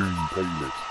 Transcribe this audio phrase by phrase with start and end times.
[0.00, 0.90] Tune Playlist.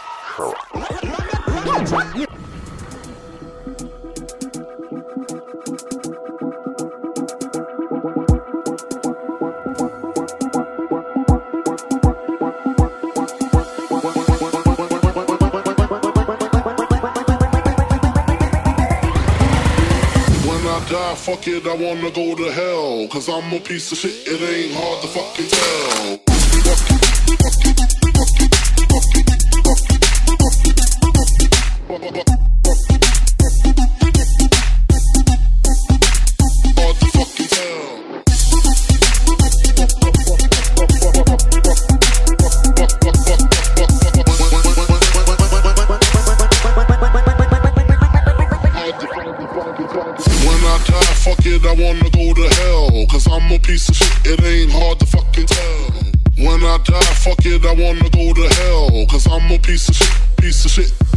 [20.88, 23.08] die, fuck it, I wanna go to hell.
[23.10, 26.29] Cause I'm a piece of shit, it ain't hard to fucking tell.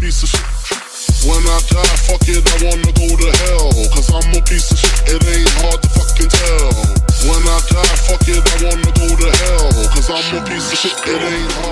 [0.02, 1.30] piece of shit.
[1.30, 3.70] When I die, fuck it, I wanna go to hell.
[3.94, 6.74] Cause I'm a piece of shit, it ain't hard to fucking tell.
[7.30, 9.70] When I die, fuck it, I wanna go to hell.
[9.94, 11.71] Cause I'm a piece of shit, it ain't hard.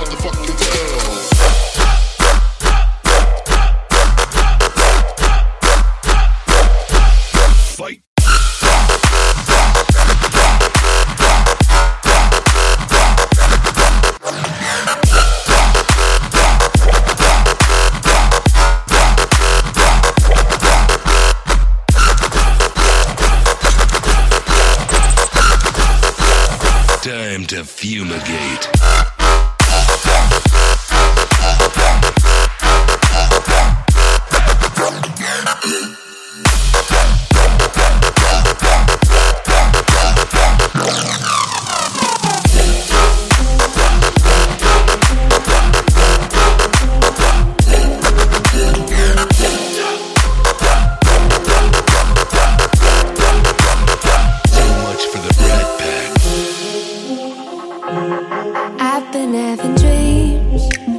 [59.91, 60.90] dreams.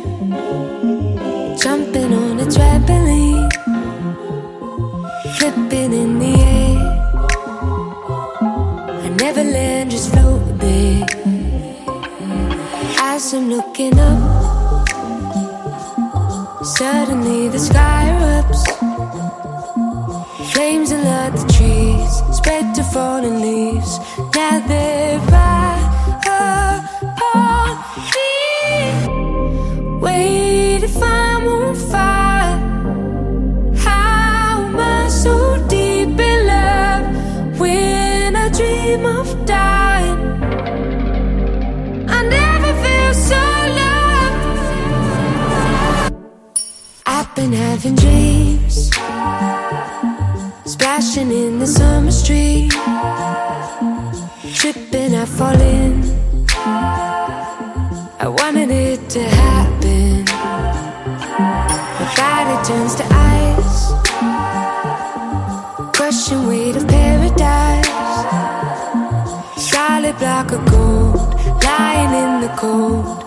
[71.71, 73.20] Dying in the cold.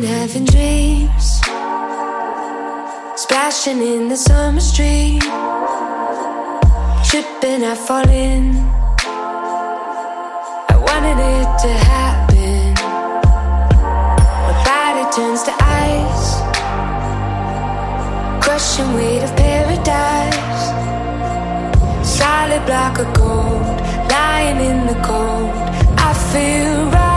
[0.00, 1.40] been having dreams.
[3.16, 5.20] Splashing in the summer stream.
[7.08, 8.54] Tripping, I fall in.
[10.72, 12.74] I wanted it to happen.
[14.46, 15.54] My body turns to
[15.90, 16.26] ice.
[18.44, 20.62] Crushing weight of paradise.
[22.06, 23.78] Solid block of gold
[24.10, 25.50] Lying in the cold.
[25.98, 27.07] I feel right.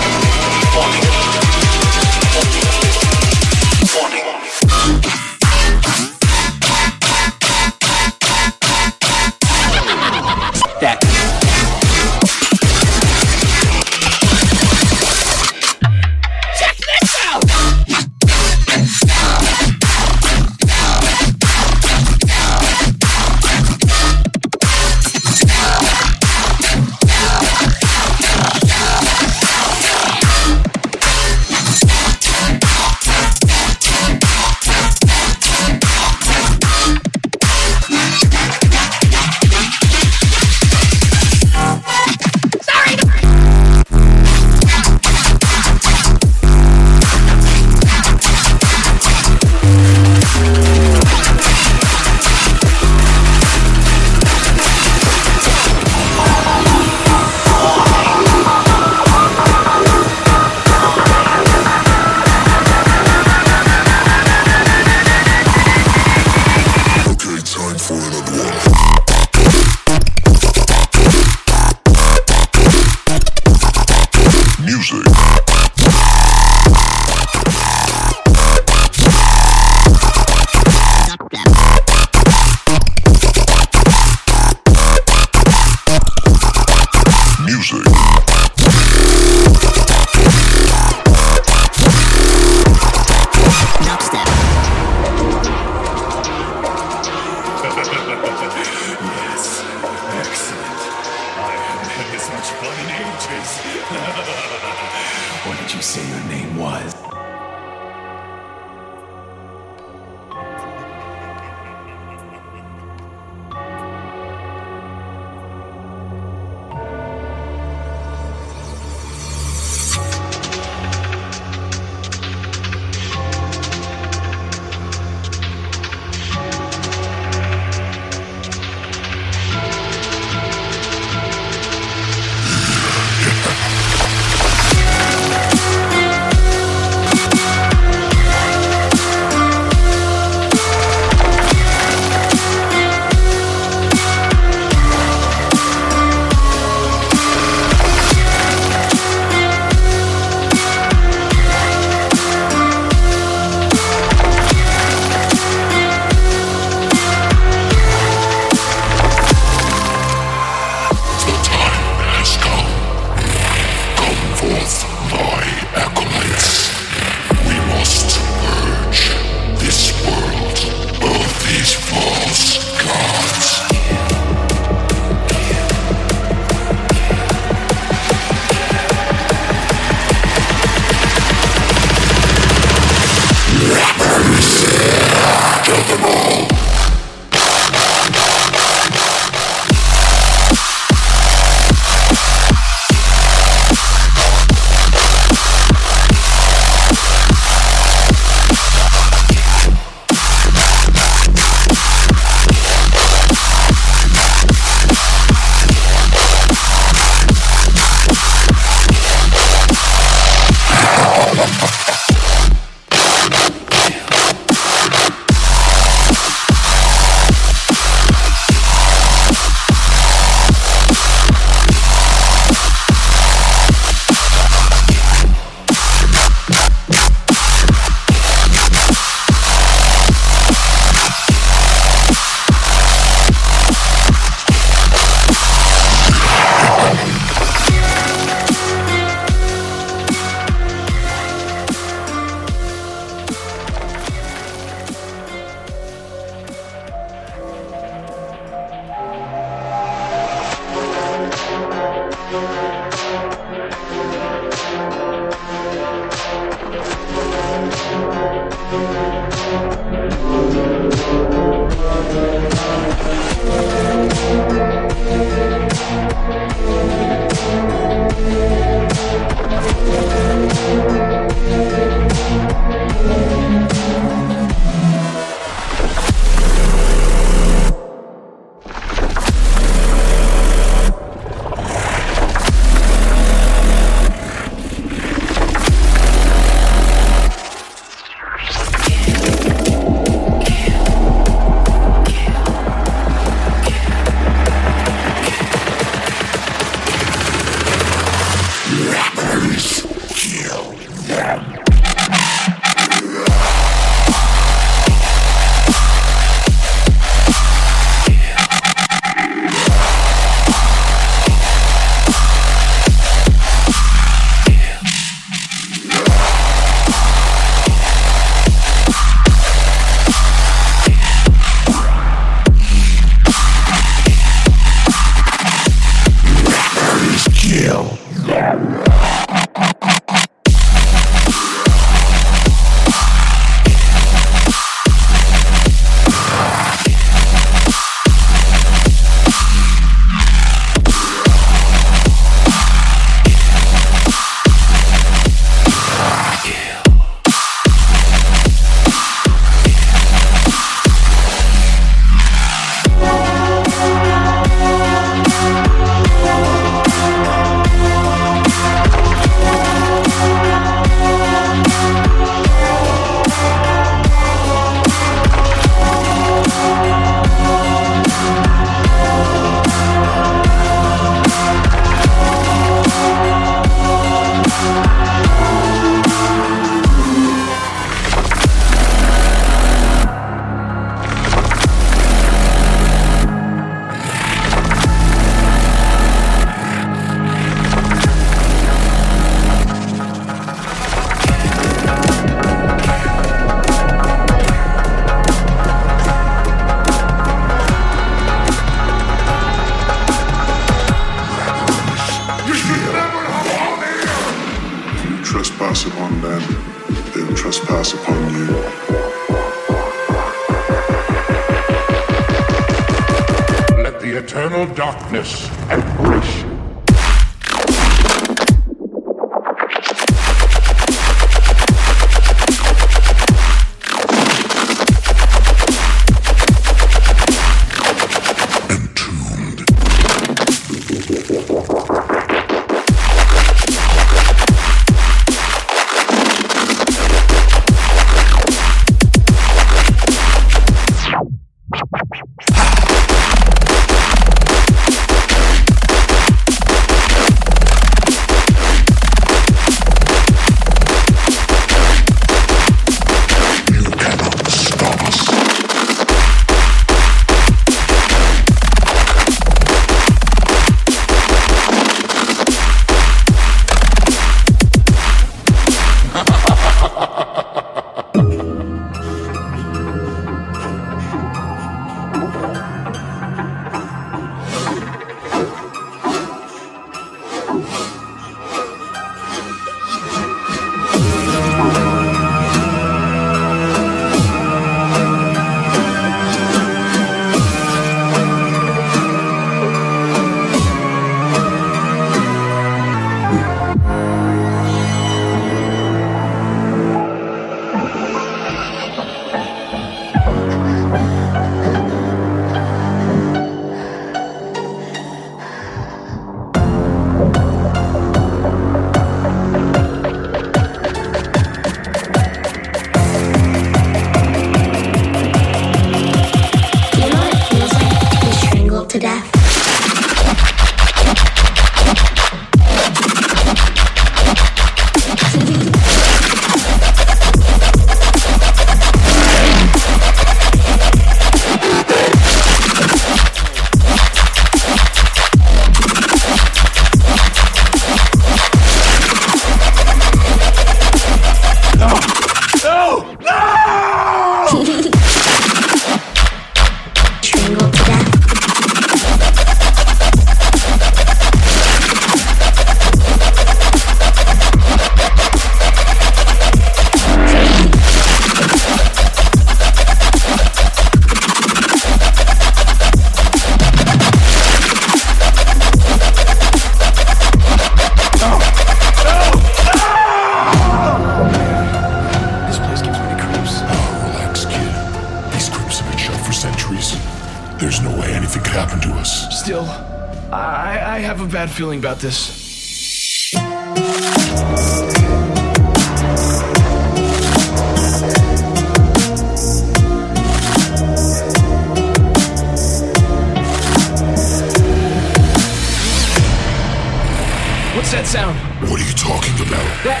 [597.74, 598.38] What's that sound?
[598.70, 599.66] What are you talking about?
[599.82, 600.00] That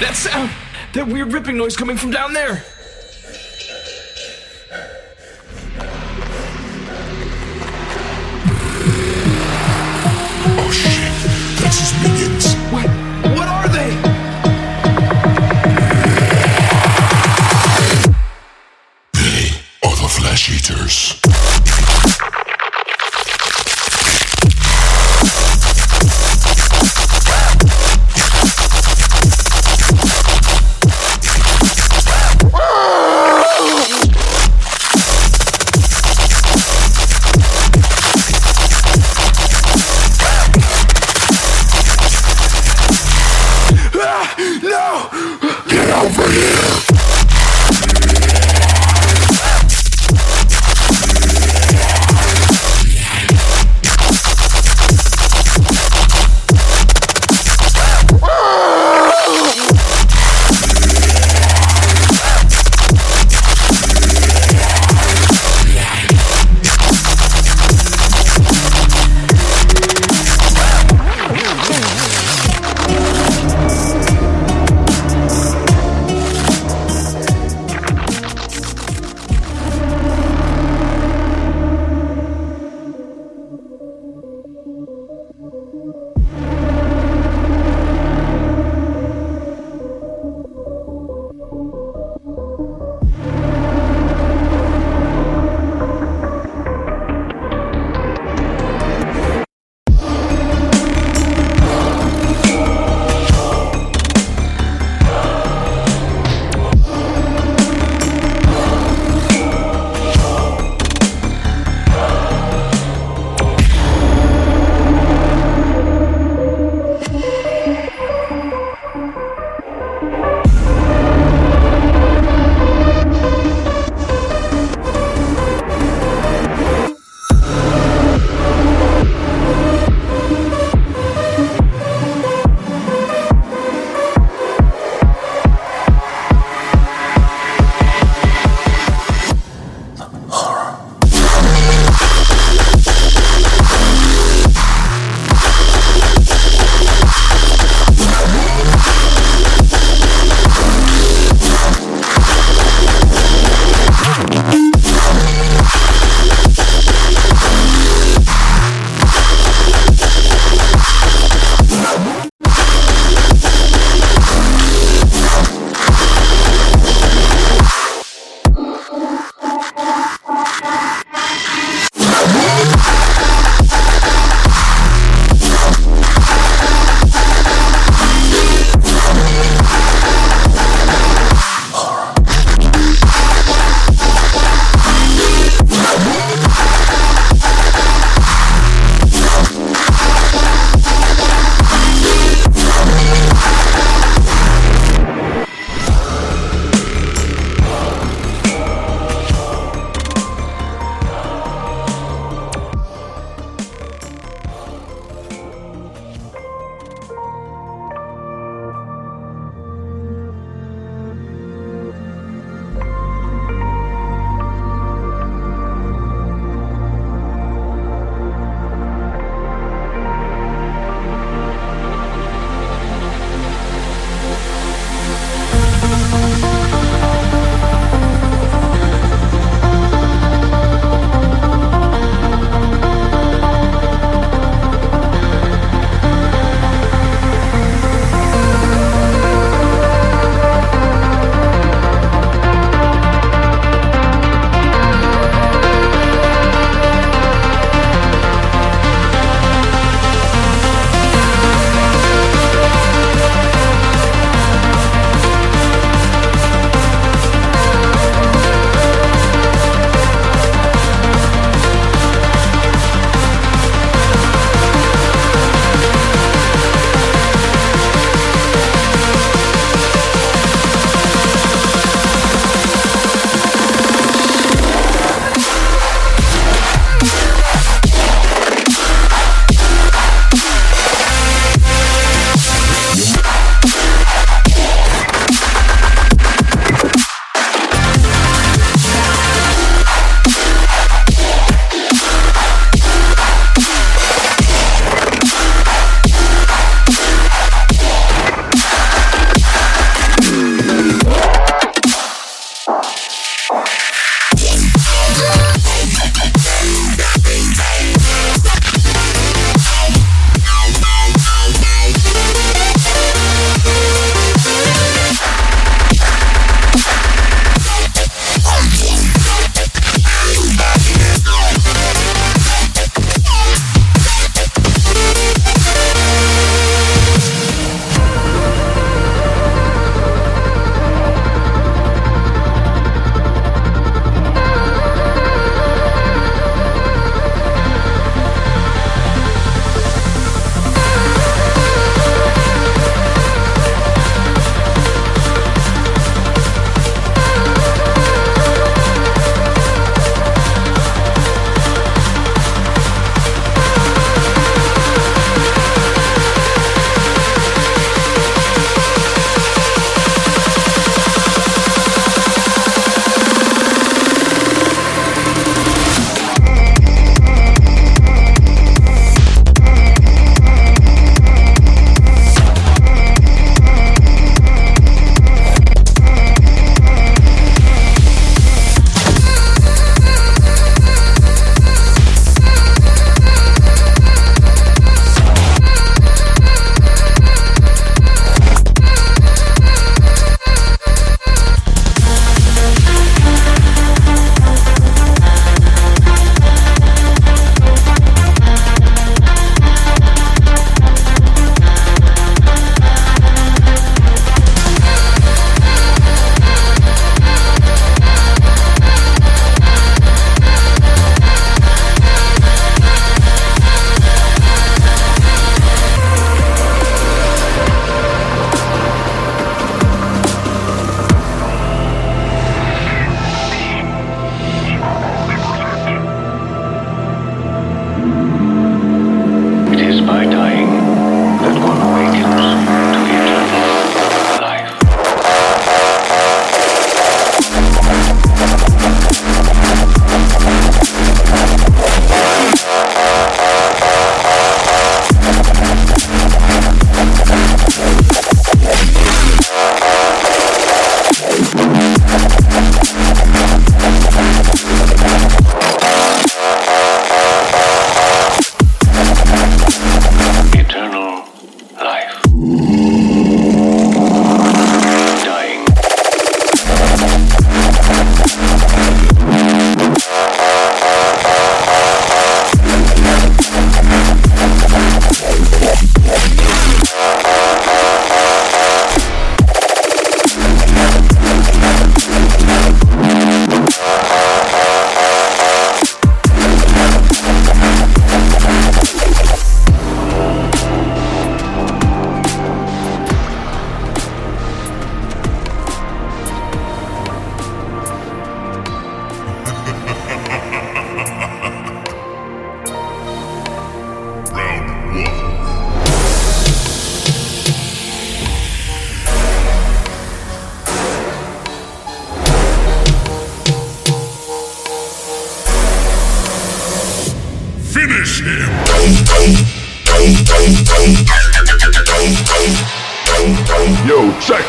[0.00, 0.50] that sound!
[0.92, 2.64] That weird ripping noise coming from down there!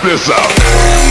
[0.03, 1.02] This out!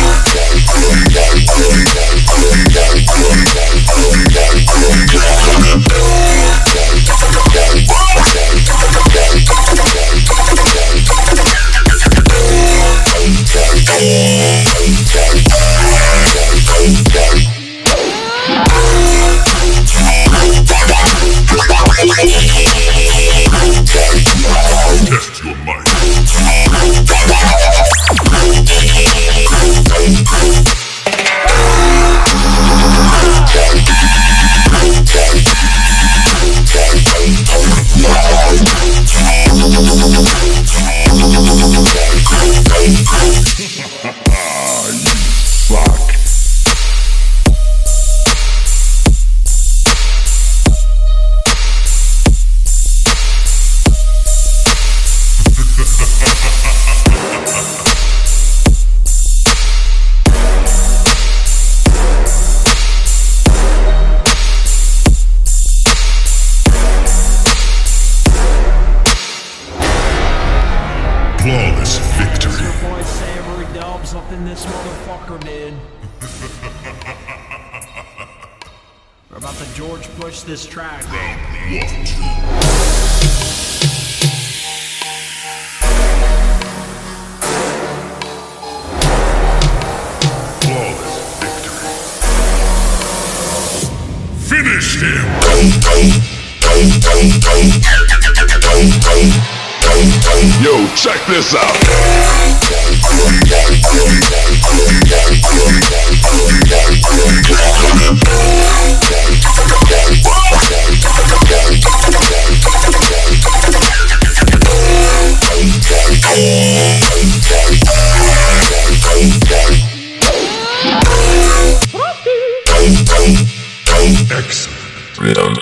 [125.24, 125.61] Excellent.